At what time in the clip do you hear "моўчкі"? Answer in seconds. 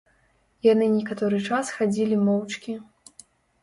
2.27-2.73